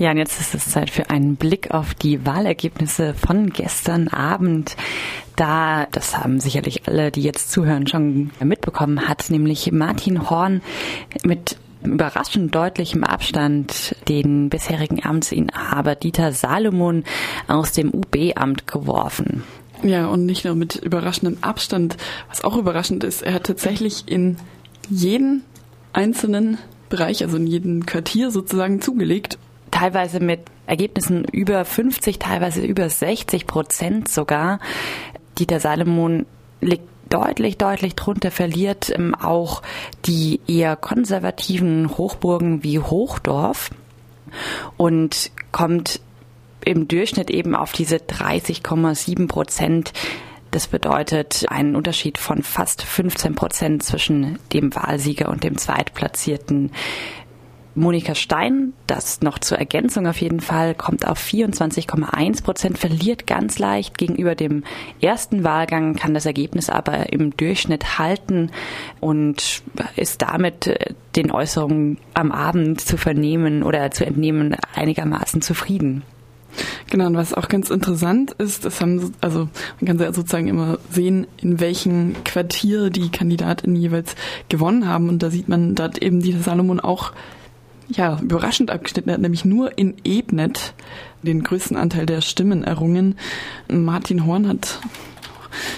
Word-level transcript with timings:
Ja, 0.00 0.10
und 0.10 0.16
jetzt 0.16 0.40
ist 0.40 0.56
es 0.56 0.72
Zeit 0.72 0.90
für 0.90 1.08
einen 1.10 1.36
Blick 1.36 1.70
auf 1.70 1.94
die 1.94 2.26
Wahlergebnisse 2.26 3.14
von 3.14 3.50
gestern 3.50 4.08
Abend. 4.08 4.74
Da, 5.36 5.86
das 5.92 6.18
haben 6.18 6.40
sicherlich 6.40 6.88
alle, 6.88 7.12
die 7.12 7.22
jetzt 7.22 7.52
zuhören, 7.52 7.86
schon 7.86 8.32
mitbekommen, 8.42 9.06
hat 9.06 9.30
nämlich 9.30 9.70
Martin 9.70 10.28
Horn 10.28 10.62
mit 11.22 11.58
überraschend 11.84 12.52
deutlichem 12.52 13.04
Abstand 13.04 13.94
den 14.08 14.48
bisherigen 14.48 15.04
Amtsinhaber 15.04 15.94
Dieter 15.94 16.32
Salomon 16.32 17.04
aus 17.46 17.70
dem 17.70 17.94
UB-Amt 17.94 18.66
geworfen. 18.66 19.44
Ja, 19.84 20.08
und 20.08 20.26
nicht 20.26 20.44
nur 20.44 20.56
mit 20.56 20.74
überraschendem 20.74 21.38
Abstand. 21.40 21.98
Was 22.28 22.42
auch 22.42 22.56
überraschend 22.56 23.04
ist, 23.04 23.22
er 23.22 23.34
hat 23.34 23.44
tatsächlich 23.44 24.08
in 24.08 24.38
jeden 24.90 25.44
einzelnen 25.92 26.58
Bereich, 26.88 27.22
also 27.22 27.36
in 27.36 27.46
jedem 27.46 27.86
Quartier 27.86 28.32
sozusagen 28.32 28.80
zugelegt 28.80 29.38
teilweise 29.84 30.18
mit 30.18 30.40
Ergebnissen 30.66 31.24
über 31.24 31.62
50, 31.64 32.18
teilweise 32.18 32.64
über 32.64 32.88
60 32.88 33.46
Prozent 33.46 34.08
sogar. 34.08 34.58
Dieter 35.38 35.60
Salomon 35.60 36.24
liegt 36.62 36.88
deutlich, 37.10 37.58
deutlich 37.58 37.94
drunter, 37.94 38.30
verliert 38.30 38.90
ähm, 38.94 39.14
auch 39.14 39.60
die 40.06 40.40
eher 40.46 40.76
konservativen 40.76 41.98
Hochburgen 41.98 42.64
wie 42.64 42.78
Hochdorf 42.78 43.70
und 44.78 45.30
kommt 45.52 46.00
im 46.64 46.88
Durchschnitt 46.88 47.28
eben 47.28 47.54
auf 47.54 47.72
diese 47.72 47.96
30,7 47.96 49.28
Prozent. 49.28 49.92
Das 50.50 50.66
bedeutet 50.66 51.44
einen 51.48 51.76
Unterschied 51.76 52.16
von 52.16 52.42
fast 52.42 52.80
15 52.82 53.34
Prozent 53.34 53.82
zwischen 53.82 54.38
dem 54.54 54.74
Wahlsieger 54.74 55.28
und 55.28 55.44
dem 55.44 55.58
Zweitplatzierten. 55.58 56.70
Monika 57.76 58.14
Stein, 58.14 58.72
das 58.86 59.20
noch 59.20 59.38
zur 59.38 59.58
Ergänzung 59.58 60.06
auf 60.06 60.20
jeden 60.20 60.40
Fall, 60.40 60.74
kommt 60.74 61.06
auf 61.06 61.18
24,1 61.18 62.44
Prozent, 62.44 62.78
verliert 62.78 63.26
ganz 63.26 63.58
leicht 63.58 63.98
gegenüber 63.98 64.36
dem 64.36 64.62
ersten 65.00 65.42
Wahlgang, 65.42 65.94
kann 65.94 66.14
das 66.14 66.26
Ergebnis 66.26 66.70
aber 66.70 67.12
im 67.12 67.36
Durchschnitt 67.36 67.98
halten 67.98 68.50
und 69.00 69.62
ist 69.96 70.22
damit 70.22 70.68
äh, 70.68 70.94
den 71.16 71.32
Äußerungen 71.32 71.98
am 72.14 72.30
Abend 72.30 72.80
zu 72.80 72.96
vernehmen 72.96 73.62
oder 73.62 73.90
zu 73.90 74.06
entnehmen 74.06 74.56
einigermaßen 74.74 75.42
zufrieden. 75.42 76.02
Genau, 76.90 77.06
und 77.06 77.16
was 77.16 77.34
auch 77.34 77.48
ganz 77.48 77.70
interessant 77.70 78.32
ist, 78.32 78.64
das 78.64 78.80
haben, 78.80 79.12
also 79.20 79.48
man 79.80 79.98
kann 79.98 80.14
sozusagen 80.14 80.46
immer 80.46 80.78
sehen, 80.90 81.26
in 81.40 81.58
welchen 81.58 82.22
Quartier 82.24 82.90
die 82.90 83.10
Kandidatinnen 83.10 83.74
jeweils 83.76 84.14
gewonnen 84.48 84.86
haben. 84.86 85.08
Und 85.08 85.22
da 85.22 85.30
sieht 85.30 85.48
man, 85.48 85.74
hat 85.78 85.98
eben 85.98 86.20
dieser 86.20 86.40
Salomon 86.40 86.78
auch 86.78 87.12
ja, 87.88 88.18
überraschend 88.20 88.70
abgeschnitten. 88.70 89.10
Er 89.10 89.14
hat 89.14 89.20
nämlich 89.20 89.44
nur 89.44 89.76
in 89.78 89.94
Ebnet 90.04 90.74
den 91.22 91.42
größten 91.42 91.76
Anteil 91.76 92.06
der 92.06 92.20
Stimmen 92.20 92.64
errungen. 92.64 93.16
Martin 93.68 94.26
Horn 94.26 94.48
hat 94.48 94.80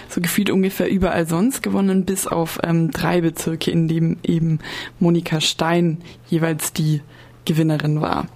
so 0.09 0.21
gefühlt 0.21 0.51
ungefähr 0.51 0.89
überall 0.89 1.27
sonst 1.27 1.63
gewonnen, 1.63 2.05
bis 2.05 2.27
auf 2.27 2.59
ähm, 2.63 2.91
drei 2.91 3.21
Bezirke, 3.21 3.71
in 3.71 3.89
dem 3.89 4.17
eben 4.23 4.59
Monika 4.99 5.41
Stein 5.41 5.99
jeweils 6.29 6.73
die 6.73 7.03
Gewinnerin 7.45 8.01
war. 8.01 8.27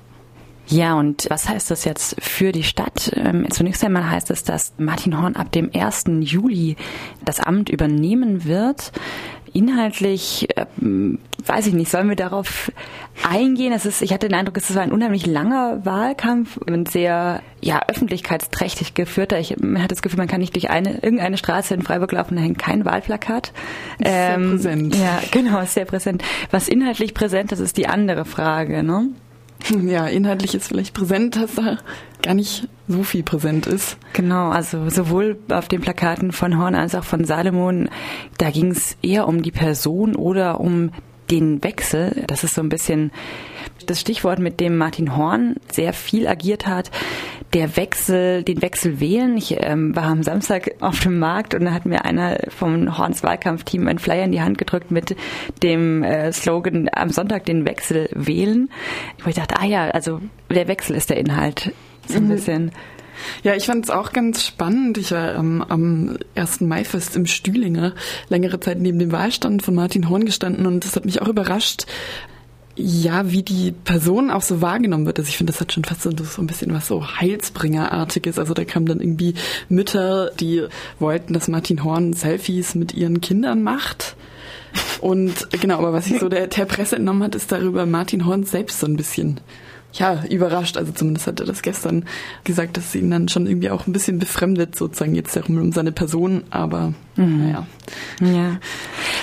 Ja, 0.71 0.95
und 0.95 1.27
was 1.29 1.49
heißt 1.49 1.71
das 1.71 1.85
jetzt 1.85 2.17
für 2.21 2.53
die 2.53 2.63
Stadt? 2.63 3.13
Ähm, 3.17 3.51
zunächst 3.51 3.85
einmal 3.85 4.09
heißt 4.09 4.31
es, 4.31 4.45
dass 4.45 4.73
Martin 4.79 5.21
Horn 5.21 5.35
ab 5.35 5.51
dem 5.51 5.71
1. 5.75 6.05
Juli 6.21 6.77
das 7.25 7.41
Amt 7.41 7.69
übernehmen 7.69 8.45
wird. 8.45 8.93
Inhaltlich 9.53 10.48
äh, 10.57 10.67
weiß 11.45 11.67
ich 11.67 11.75
nicht, 11.75 11.91
sollen 11.91 12.09
wir 12.09 12.15
darauf 12.15 12.71
eingehen? 13.29 13.73
Es 13.73 13.85
ist, 13.85 14.01
ich 14.01 14.13
hatte 14.13 14.29
den 14.29 14.39
Eindruck, 14.39 14.57
es 14.57 14.73
war 14.75 14.83
ein 14.83 14.93
unheimlich 14.93 15.27
langer 15.27 15.85
Wahlkampf 15.85 16.57
und 16.57 16.89
sehr 16.89 17.43
ja, 17.61 17.81
öffentlichkeitsträchtig 17.89 18.95
geführter. 18.95 19.41
Ich 19.41 19.57
man 19.59 19.83
hat 19.83 19.91
das 19.91 20.03
Gefühl, 20.03 20.19
man 20.19 20.29
kann 20.29 20.41
nicht 20.41 20.55
durch 20.55 20.71
eine, 20.71 21.03
irgendeine 21.03 21.37
Straße 21.37 21.75
in 21.75 21.83
Freiburg 21.83 22.13
laufen, 22.13 22.37
da 22.37 22.43
hängt 22.43 22.61
kein 22.61 22.85
Wahlplakat. 22.85 23.53
Sehr 23.98 24.35
ähm, 24.35 24.51
präsent. 24.51 24.95
Ja, 24.95 25.20
genau, 25.33 25.64
sehr 25.64 25.85
präsent. 25.85 26.23
Was 26.53 26.69
inhaltlich 26.69 27.13
präsent 27.13 27.51
ist, 27.51 27.59
ist 27.59 27.77
die 27.77 27.89
andere 27.89 28.25
Frage, 28.25 28.85
ne? 28.85 29.09
Ja, 29.85 30.07
inhaltlich 30.07 30.55
ist 30.55 30.69
vielleicht 30.69 30.95
präsent, 30.95 31.37
dass 31.37 31.55
da 31.55 31.79
gar 32.23 32.35
nicht 32.35 32.69
so 32.89 33.03
viel 33.03 33.23
präsent 33.23 33.67
ist. 33.67 33.97
Genau, 34.13 34.51
also 34.51 34.89
sowohl 34.91 35.39
auf 35.51 35.69
den 35.69 35.81
Plakaten 35.81 36.33
von 36.33 36.59
Horn 36.59 36.75
als 36.75 36.95
auch 36.95 37.05
von 37.05 37.25
Salomon, 37.25 37.89
da 38.39 38.51
ging 38.51 38.71
es 38.71 38.97
eher 39.03 39.29
um 39.29 39.43
die 39.43 39.53
Person 39.53 40.17
oder 40.17 40.61
um 40.61 40.91
den 41.31 41.63
Wechsel. 41.63 42.25
Das 42.27 42.45
ist 42.45 42.55
so 42.55 42.61
ein 42.61 42.69
bisschen 42.69 43.13
das 43.87 44.01
Stichwort, 44.01 44.39
mit 44.39 44.61
dem 44.61 44.77
Martin 44.77 45.17
Horn 45.17 45.57
sehr 45.73 45.92
viel 45.92 46.27
agiert 46.27 46.67
hat. 46.67 46.91
Der 47.52 47.77
Wechsel, 47.77 48.44
den 48.44 48.62
Wechsel 48.62 49.00
wählen. 49.00 49.36
Ich 49.36 49.56
ähm, 49.58 49.96
war 49.96 50.05
am 50.05 50.22
Samstag 50.22 50.70
auf 50.80 51.00
dem 51.00 51.18
Markt 51.18 51.55
und 51.55 51.64
da 51.64 51.72
hat 51.72 51.84
mir 51.84 52.05
einer 52.05 52.38
vom 52.48 52.96
Horns 52.96 53.24
Wahlkampfteam 53.24 53.88
einen 53.88 53.98
Flyer 53.98 54.24
in 54.24 54.33
die 54.33 54.40
Hand 54.40 54.56
gedrückt 54.56 54.92
mit 54.92 55.16
dem 55.62 56.05
äh, 56.05 56.33
Slogan 56.33 56.88
am 56.92 57.11
Sonntag 57.11 57.46
den 57.46 57.66
Wechsel 57.66 58.08
wählen. 58.14 58.70
Wo 59.24 59.30
ich 59.30 59.36
dachte, 59.36 59.56
ah 59.58 59.64
ja, 59.64 59.90
also 59.90 60.20
der 60.48 60.68
Wechsel 60.68 60.94
ist 60.94 61.11
der 61.11 61.16
Inhalt. 61.16 61.72
So 62.06 62.18
ein 62.18 62.24
mhm. 62.24 62.28
bisschen. 62.28 62.70
Ja, 63.42 63.55
ich 63.55 63.67
fand 63.67 63.84
es 63.84 63.90
auch 63.90 64.12
ganz 64.12 64.46
spannend. 64.46 64.98
Ich 64.98 65.11
war 65.12 65.34
ähm, 65.34 65.64
am 65.68 66.18
1. 66.34 66.62
Maifest 66.62 67.17
im 67.17 67.27
Stühlinger 67.27 67.94
längere 68.28 68.61
Zeit 68.61 68.78
neben 68.78 68.98
dem 68.98 69.12
Wahlstand 69.12 69.62
von 69.62 69.74
Martin 69.74 70.08
Horn 70.08 70.24
gestanden 70.24 70.67
und 70.67 70.84
das 70.84 70.96
hat 70.96 71.05
mich 71.05 71.20
auch 71.22 71.28
überrascht, 71.28 71.86
ja, 72.80 73.30
wie 73.30 73.42
die 73.42 73.73
Person 73.73 74.30
auch 74.30 74.42
so 74.42 74.61
wahrgenommen 74.61 75.07
wird. 75.07 75.18
Also 75.18 75.29
ich 75.29 75.36
finde, 75.36 75.52
das 75.52 75.61
hat 75.61 75.73
schon 75.73 75.85
fast 75.85 76.02
so, 76.02 76.11
so 76.11 76.42
ein 76.42 76.46
bisschen 76.46 76.73
was 76.73 76.86
so 76.86 77.07
Heilsbringerartiges. 77.07 78.39
Also 78.39 78.55
da 78.55 78.64
kamen 78.64 78.86
dann 78.86 79.01
irgendwie 79.01 79.35
Mütter, 79.68 80.30
die 80.39 80.64
wollten, 80.98 81.35
dass 81.35 81.48
Martin 81.48 81.85
Horn 81.85 82.13
Selfies 82.13 82.74
mit 82.74 82.95
ihren 82.95 83.20
Kindern 83.20 83.63
macht. 83.63 84.17
Und 85.01 85.51
genau, 85.61 85.79
aber 85.79 85.92
was 85.92 86.07
ich 86.07 86.20
so 86.20 86.29
der, 86.29 86.46
der 86.46 86.64
Presse 86.64 86.96
entnommen 86.96 87.23
hat, 87.23 87.35
ist 87.35 87.51
darüber 87.51 87.86
Martin 87.86 88.27
Horn 88.27 88.45
selbst 88.45 88.80
so 88.80 88.86
ein 88.86 88.97
bisschen 88.97 89.41
ja, 89.92 90.24
überrascht. 90.24 90.77
Also 90.77 90.92
zumindest 90.92 91.27
hat 91.27 91.41
er 91.41 91.47
das 91.47 91.62
gestern 91.62 92.05
gesagt, 92.45 92.77
dass 92.77 92.86
es 92.86 92.95
ihn 92.95 93.11
dann 93.11 93.29
schon 93.29 93.47
irgendwie 93.47 93.70
auch 93.70 93.86
ein 93.86 93.92
bisschen 93.92 94.18
befremdet, 94.18 94.77
sozusagen 94.77 95.14
jetzt 95.14 95.35
darum 95.35 95.58
um 95.58 95.73
seine 95.73 95.92
Person, 95.92 96.45
aber 96.51 96.95
mhm. 97.17 97.39
naja. 97.39 97.67
Ja. 98.20 98.61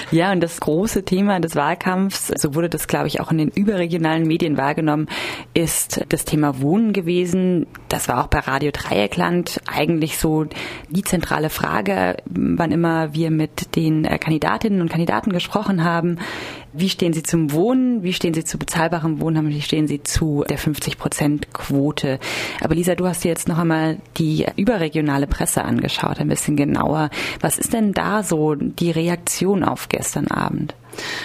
Ja, 0.10 0.32
und 0.32 0.42
das 0.42 0.62
große 0.62 1.04
Thema 1.04 1.42
des 1.42 1.56
Wahlkampfs, 1.56 2.28
so 2.38 2.56
wurde 2.56 2.70
das, 2.70 2.88
glaube 2.88 3.08
ich, 3.08 3.20
auch 3.20 3.30
in 3.30 3.38
den 3.40 3.50
überregionalen 3.50 4.26
Medien 4.26 4.58
wahrgenommen, 4.58 5.08
ist 5.54 6.06
das 6.10 6.24
Thema 6.24 6.62
Wohnen 6.62 6.94
gewesen. 6.94 7.68
Das 7.90 8.08
war 8.08 8.24
auch 8.24 8.28
bei 8.28 8.40
Radio 8.40 8.72
Dreieckland 8.72 9.62
eigentlich 9.68 10.18
so 10.18 10.46
die 10.90 11.04
zentrale 11.04 11.50
Frage, 11.50 12.18
wann 12.26 12.72
immer 12.72 13.14
wir 13.14 13.32
mit 13.32 13.76
den 13.76 14.04
Kandidatinnen 14.04 14.80
und 14.82 14.90
Kandidaten 14.90 15.34
gesprochen 15.34 15.84
haben. 15.84 16.20
Wie 16.80 16.90
stehen 16.90 17.12
Sie 17.12 17.24
zum 17.24 17.52
Wohnen? 17.54 18.04
Wie 18.04 18.14
stehen 18.14 18.36
Sie 18.36 18.44
zu 18.44 18.60
bezahlbarem 18.60 19.20
Wohnen? 19.20 19.50
Wie 19.50 19.62
stehen 19.64 19.88
Sie 19.88 20.04
zu 20.04 20.44
der 20.48 20.60
50-Prozent-Quote? 20.60 22.20
Aber 22.62 22.76
Lisa, 22.76 22.94
du 22.94 23.08
hast 23.08 23.24
dir 23.24 23.30
jetzt 23.30 23.48
noch 23.48 23.58
einmal 23.58 23.98
die 24.18 24.46
überregionale 24.58 25.26
Presse 25.26 25.66
angeschaut, 25.66 26.20
ein 26.20 26.28
bisschen 26.28 26.56
genauer. 26.56 27.10
Was 27.42 27.58
ist 27.58 27.74
denn 27.74 27.94
da 27.94 28.22
so 28.22 28.54
die 28.54 28.92
Reaktion 28.92 29.64
auf 29.64 29.90
gestern 29.90 30.28
Abend? 30.28 30.76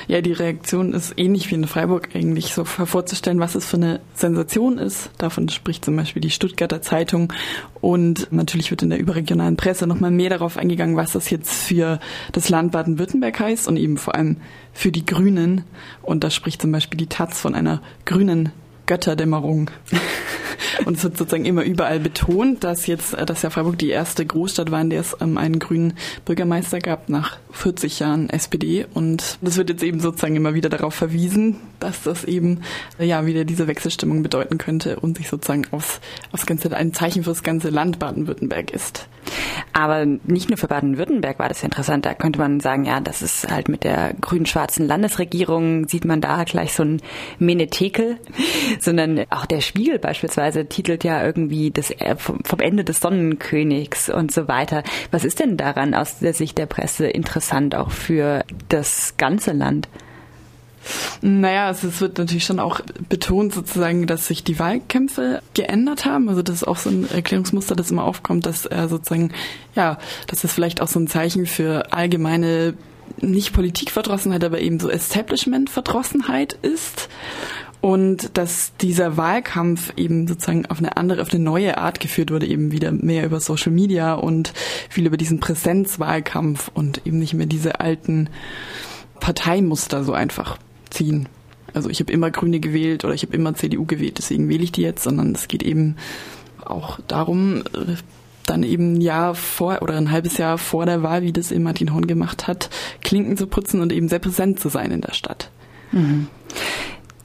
Ja, 0.09 0.21
die 0.21 0.33
Reaktion 0.33 0.93
ist 0.93 1.15
ähnlich 1.17 1.51
wie 1.51 1.55
in 1.55 1.67
Freiburg 1.67 2.11
eigentlich 2.15 2.55
so 2.55 2.65
vorzustellen, 2.65 3.41
was 3.41 3.55
es 3.55 3.67
für 3.67 3.77
eine 3.77 4.01
Sensation 4.15 4.79
ist. 4.79 5.11
Davon 5.19 5.49
spricht 5.49 5.85
zum 5.85 5.97
Beispiel 5.97 6.21
die 6.21 6.31
Stuttgarter 6.31 6.83
Zeitung. 6.83 7.33
Und 7.81 8.33
natürlich 8.33 8.71
wird 8.71 8.83
in 8.83 8.91
der 8.91 8.99
überregionalen 8.99 9.57
Presse 9.57 9.87
nochmal 9.87 10.11
mehr 10.11 10.31
darauf 10.31 10.57
eingegangen, 10.57 10.97
was 10.97 11.13
das 11.13 11.31
jetzt 11.31 11.53
für 11.53 12.01
das 12.33 12.49
Land 12.49 12.73
Baden-Württemberg 12.73 13.39
heißt 13.39 13.69
und 13.69 13.77
eben 13.77 13.97
vor 13.97 14.15
allem 14.15 14.39
für 14.73 14.93
die 14.93 15.07
Grünen. 15.07 15.65
Und 16.03 16.25
da 16.25 16.31
spricht 16.31 16.63
zum 16.63 16.73
Beispiel 16.73 16.99
die 16.99 17.09
Taz 17.09 17.41
von 17.41 17.55
einer 17.55 17.83
grünen 18.05 18.53
Götterdämmerung. 18.87 19.71
Und 20.93 20.99
es 20.99 21.05
wird 21.05 21.17
sozusagen 21.17 21.47
immer 21.47 21.63
überall 21.63 22.01
betont, 22.01 22.65
dass 22.65 22.87
jetzt, 22.87 23.15
äh, 23.15 23.25
dass 23.25 23.41
ja 23.41 23.49
Freiburg 23.49 23.79
die 23.79 23.89
erste 23.89 24.27
Großstadt 24.27 24.71
war, 24.71 24.83
in 24.83 24.91
der 24.91 25.01
es 25.01 25.17
ähm, 25.23 25.39
einen 25.39 25.59
grünen 25.59 25.95
Bürgermeister 26.27 26.81
gab 26.81 27.09
nach 27.09 27.39
40 27.51 28.01
Jahren 28.01 28.29
SPD. 28.29 28.85
Und 28.93 29.39
das 29.41 29.57
wird 29.57 29.71
jetzt 29.71 29.83
eben 29.83 30.01
sozusagen 30.01 30.37
immer 30.37 30.53
wieder 30.53 30.69
darauf 30.69 30.95
verwiesen, 30.95 31.57
dass 31.81 32.03
das 32.03 32.25
eben 32.25 32.61
äh, 32.99 33.07
ja 33.07 33.25
wieder 33.25 33.47
diese 33.47 33.69
Wechselstimmung 33.69 34.23
bedeuten 34.23 34.59
könnte 34.59 35.01
und 35.01 35.17
sich 35.17 35.31
sozusagen 35.31 35.67
aufs, 35.71 36.03
aufs 36.31 36.45
ganze 36.45 36.77
ein 36.77 36.93
Zeichen 36.93 37.25
für 37.25 37.31
das 37.31 37.43
ganze 37.43 37.71
Land 37.71 37.99
Baden-Württemberg 37.99 38.71
ist. 38.71 39.09
Aber 39.73 40.05
nicht 40.05 40.49
nur 40.49 40.59
für 40.59 40.69
Baden-Württemberg 40.69 41.39
war 41.39 41.49
das 41.49 41.63
interessant. 41.63 42.07
Da 42.07 42.15
könnte 42.15 42.39
man 42.39 42.61
sagen, 42.61 42.85
ja, 42.85 43.01
das 43.01 43.23
ist 43.23 43.51
halt 43.51 43.69
mit 43.69 43.85
der 43.85 44.15
grün-schwarzen 44.21 44.87
Landesregierung, 44.87 45.89
sieht 45.89 46.05
man 46.05 46.21
da 46.21 46.45
gleich 46.45 46.75
so 46.75 46.85
ein 46.85 47.01
Menetekel, 47.39 48.19
sondern 48.81 49.25
auch 49.31 49.47
der 49.47 49.61
Spiegel 49.61 49.99
beispielsweise 49.99 50.67
titelt 50.67 51.05
ja 51.05 51.25
irgendwie 51.25 51.71
das, 51.71 51.91
äh, 51.91 52.17
vom 52.17 52.61
Ende 52.61 52.85
des 52.85 53.01
Sonnenkönigs 53.01 54.09
und 54.09 54.33
so 54.33 54.49
weiter. 54.49 54.83
Was 55.11 55.25
ist 55.25 55.41
denn 55.41 55.57
daran 55.57 55.95
aus 55.95 56.19
der 56.19 56.35
Sicht 56.35 56.59
der 56.59 56.67
Presse 56.67 57.07
interessant 57.07 57.75
auch 57.75 57.91
für 57.91 58.45
das 58.69 59.15
ganze 59.17 59.53
Land? 59.53 59.89
Naja, 61.25 61.69
also 61.69 61.87
es 61.87 62.01
wird 62.01 62.19
natürlich 62.19 62.45
schon 62.45 62.59
auch 62.59 62.81
betont 63.09 63.55
sozusagen, 63.55 64.09
dass 64.09 64.27
sich 64.27 64.43
die 64.43 64.59
Wahlkämpfe 64.59 65.41
geändert 65.55 66.05
haben. 66.05 66.29
Also 66.29 66.43
das 66.43 66.57
ist 66.57 66.65
auch 66.65 66.77
so 66.77 66.91
ein 66.91 67.09
Erklärungsmuster, 67.09 67.77
das 67.77 67.93
immer 67.93 68.03
aufkommt, 68.03 68.45
dass 68.45 68.67
er 68.67 68.89
sozusagen, 68.89 69.31
ja, 69.77 69.99
dass 70.27 70.41
das 70.41 70.53
vielleicht 70.53 70.81
auch 70.81 70.89
so 70.89 70.99
ein 70.99 71.07
Zeichen 71.07 71.47
für 71.47 71.93
allgemeine 71.93 72.75
nicht 73.21 73.53
Politikverdrossenheit, 73.53 74.43
aber 74.43 74.61
eben 74.61 74.81
so 74.81 74.91
Establishment-Verdrossenheit 74.91 76.55
ist. 76.61 77.09
Und 77.81 78.37
dass 78.37 78.73
dieser 78.81 79.17
Wahlkampf 79.17 79.93
eben 79.97 80.27
sozusagen 80.27 80.67
auf 80.67 80.79
eine 80.79 80.97
andere, 80.97 81.23
auf 81.23 81.33
eine 81.33 81.43
neue 81.43 81.79
Art 81.79 82.01
geführt 82.01 82.33
wurde, 82.33 82.47
eben 82.47 82.73
wieder 82.73 82.91
mehr 82.91 83.25
über 83.25 83.39
Social 83.39 83.71
Media 83.71 84.15
und 84.15 84.53
viel 84.89 85.07
über 85.07 85.17
diesen 85.17 85.39
Präsenzwahlkampf 85.39 86.69
und 86.75 87.07
eben 87.07 87.21
nicht 87.21 87.35
mehr 87.35 87.47
diese 87.47 87.79
alten 87.79 88.29
Parteimuster 89.21 90.03
so 90.03 90.15
einfach 90.15 90.59
ziehen. 90.93 91.29
Also 91.75 91.89
ich 91.89 92.01
habe 92.01 92.13
immer 92.13 92.31
Grüne 92.31 92.61
gewählt 92.61 93.05
oder 93.05 93.15
ich 93.15 93.23
habe 93.23 93.35
immer 93.35 93.55
CDU 93.55 93.87
gewählt, 93.87 94.19
deswegen 94.19 94.49
wähle 94.49 94.65
ich 94.65 94.73
die 94.73 94.83
jetzt, 94.83 95.03
sondern 95.03 95.33
es 95.33 95.49
geht 95.49 95.63
eben 95.63 95.97
auch 96.65 97.01
darum, 97.09 97.63
dann 98.47 98.63
eben 98.63 98.95
ein 98.95 99.01
Jahr 99.01 99.35
vor 99.35 99.81
oder 99.83 99.97
ein 99.97 100.11
halbes 100.11 100.37
Jahr 100.37 100.59
vor 100.59 100.87
der 100.87 101.03
Wahl, 101.03 101.23
wie 101.23 101.33
das 101.33 101.53
eben 101.53 101.65
Martin 101.65 101.95
Horn 101.95 102.07
gemacht 102.07 102.47
hat, 102.47 102.71
Klinken 103.03 103.37
zu 103.37 103.47
putzen 103.47 103.81
und 103.81 103.93
eben 103.93 104.09
sehr 104.09 104.19
präsent 104.19 104.61
zu 104.61 104.69
sein 104.69 104.91
in 104.91 105.01
der 105.01 105.15
Stadt. 105.15 105.51
Mhm. 105.93 106.29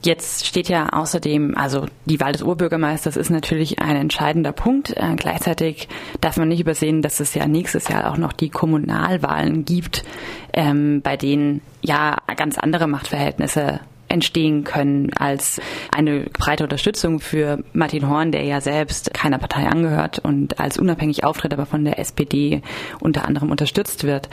Jetzt 0.02 0.46
steht 0.46 0.68
ja 0.68 0.90
außerdem, 0.90 1.56
also 1.56 1.86
die 2.04 2.20
Wahl 2.20 2.32
des 2.32 2.42
Oberbürgermeisters 2.42 3.16
ist 3.16 3.30
natürlich 3.30 3.80
ein 3.80 3.96
entscheidender 3.96 4.52
Punkt. 4.52 4.96
Äh, 4.96 5.16
gleichzeitig 5.16 5.88
darf 6.20 6.36
man 6.36 6.48
nicht 6.48 6.60
übersehen, 6.60 7.02
dass 7.02 7.18
es 7.18 7.34
ja 7.34 7.46
nächstes 7.48 7.88
Jahr 7.88 8.10
auch 8.10 8.16
noch 8.16 8.32
die 8.32 8.48
Kommunalwahlen 8.48 9.64
gibt, 9.64 10.04
ähm, 10.52 11.02
bei 11.02 11.16
denen 11.16 11.62
ja 11.82 12.16
ganz 12.36 12.58
andere 12.58 12.86
Machtverhältnisse 12.86 13.80
entstehen 14.08 14.64
können 14.64 15.12
als 15.14 15.60
eine 15.94 16.20
breite 16.32 16.64
Unterstützung 16.64 17.20
für 17.20 17.62
Martin 17.72 18.08
Horn, 18.08 18.32
der 18.32 18.44
ja 18.44 18.60
selbst 18.60 19.12
keiner 19.12 19.38
Partei 19.38 19.66
angehört 19.66 20.18
und 20.20 20.60
als 20.60 20.78
unabhängig 20.78 21.24
auftritt, 21.24 21.52
aber 21.52 21.66
von 21.66 21.84
der 21.84 21.98
SPD 21.98 22.62
unter 23.00 23.26
anderem 23.26 23.50
unterstützt 23.50 24.04
wird 24.04 24.30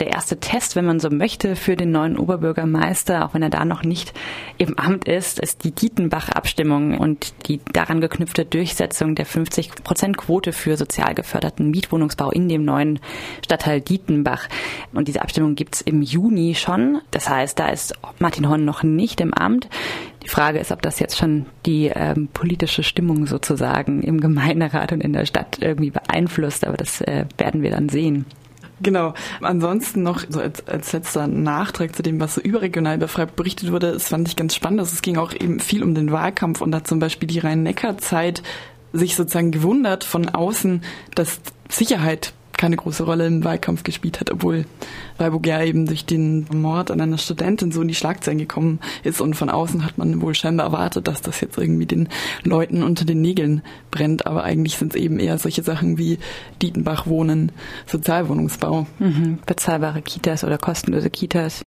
der 0.00 0.08
erste 0.08 0.38
Test, 0.38 0.76
wenn 0.76 0.86
man 0.86 0.98
so 0.98 1.10
möchte, 1.10 1.56
für 1.56 1.76
den 1.76 1.92
neuen 1.92 2.18
Oberbürgermeister, 2.18 3.24
auch 3.24 3.34
wenn 3.34 3.42
er 3.42 3.50
da 3.50 3.64
noch 3.64 3.82
nicht 3.82 4.12
im 4.58 4.78
Amt 4.78 5.06
ist, 5.06 5.38
ist 5.38 5.64
die 5.64 5.72
Dietenbach-Abstimmung 5.72 6.98
und 6.98 7.34
die 7.46 7.60
daran 7.72 8.00
geknüpfte 8.00 8.44
Durchsetzung 8.44 9.14
der 9.14 9.26
50-Prozent-Quote 9.26 10.52
für 10.52 10.76
sozial 10.76 11.14
geförderten 11.14 11.70
Mietwohnungsbau 11.70 12.30
in 12.30 12.48
dem 12.48 12.64
neuen 12.64 12.98
Stadtteil 13.44 13.80
Dietenbach. 13.80 14.48
Und 14.92 15.08
diese 15.08 15.22
Abstimmung 15.22 15.54
gibt's 15.54 15.80
im 15.82 16.02
Juni 16.02 16.54
schon. 16.54 17.00
Das 17.10 17.28
heißt, 17.28 17.58
da 17.58 17.68
ist 17.68 17.94
Martin 18.18 18.48
Horn 18.48 18.64
noch 18.64 18.82
nicht 18.82 19.20
im 19.20 19.34
Amt. 19.34 19.68
Die 20.22 20.28
Frage 20.28 20.58
ist, 20.58 20.72
ob 20.72 20.82
das 20.82 20.98
jetzt 20.98 21.16
schon 21.16 21.46
die 21.66 21.86
ähm, 21.94 22.28
politische 22.32 22.82
Stimmung 22.82 23.26
sozusagen 23.26 24.02
im 24.02 24.20
Gemeinderat 24.20 24.92
und 24.92 25.02
in 25.02 25.12
der 25.12 25.26
Stadt 25.26 25.58
irgendwie 25.60 25.90
beeinflusst, 25.90 26.66
aber 26.66 26.76
das 26.76 27.00
äh, 27.00 27.24
werden 27.38 27.62
wir 27.62 27.70
dann 27.70 27.88
sehen. 27.88 28.26
Genau. 28.82 29.14
Ansonsten 29.40 30.02
noch 30.02 30.24
so 30.28 30.40
als, 30.40 30.66
als 30.66 30.92
letzter 30.92 31.26
Nachtrag 31.26 31.94
zu 31.94 32.02
dem, 32.02 32.18
was 32.20 32.34
so 32.34 32.40
überregional 32.40 32.96
über 32.96 33.08
Freiburg 33.08 33.36
berichtet 33.36 33.72
wurde, 33.72 33.92
das 33.92 34.08
fand 34.08 34.28
ich 34.28 34.36
ganz 34.36 34.54
spannend. 34.54 34.80
Also 34.80 34.94
es 34.94 35.02
ging 35.02 35.18
auch 35.18 35.32
eben 35.32 35.60
viel 35.60 35.82
um 35.82 35.94
den 35.94 36.12
Wahlkampf 36.12 36.60
und 36.60 36.72
da 36.72 36.82
zum 36.82 36.98
Beispiel 36.98 37.28
die 37.28 37.38
Rhein-Neckar-Zeit 37.38 38.42
sich 38.92 39.16
sozusagen 39.16 39.50
gewundert 39.50 40.04
von 40.04 40.28
außen, 40.28 40.82
dass 41.14 41.40
Sicherheit 41.68 42.32
keine 42.60 42.76
große 42.76 43.04
Rolle 43.04 43.26
im 43.26 43.42
Wahlkampf 43.42 43.84
gespielt 43.84 44.20
hat, 44.20 44.30
obwohl 44.30 44.66
Freiburg 45.16 45.46
ja 45.46 45.62
eben 45.62 45.86
durch 45.86 46.04
den 46.04 46.46
Mord 46.52 46.90
an 46.90 47.00
einer 47.00 47.16
Studentin 47.16 47.72
so 47.72 47.80
in 47.80 47.88
die 47.88 47.94
Schlagzeilen 47.94 48.38
gekommen 48.38 48.80
ist 49.02 49.22
und 49.22 49.32
von 49.32 49.48
außen 49.48 49.82
hat 49.82 49.96
man 49.96 50.20
wohl 50.20 50.34
scheinbar 50.34 50.66
erwartet, 50.66 51.08
dass 51.08 51.22
das 51.22 51.40
jetzt 51.40 51.56
irgendwie 51.56 51.86
den 51.86 52.10
Leuten 52.44 52.82
unter 52.82 53.06
den 53.06 53.22
Nägeln 53.22 53.62
brennt, 53.90 54.26
aber 54.26 54.44
eigentlich 54.44 54.76
sind 54.76 54.94
es 54.94 55.00
eben 55.00 55.18
eher 55.18 55.38
solche 55.38 55.62
Sachen 55.62 55.96
wie 55.96 56.18
Dietenbach 56.60 57.06
wohnen, 57.06 57.50
Sozialwohnungsbau. 57.86 58.86
Mhm. 58.98 59.38
Bezahlbare 59.46 60.02
Kitas 60.02 60.44
oder 60.44 60.58
kostenlose 60.58 61.08
Kitas. 61.08 61.58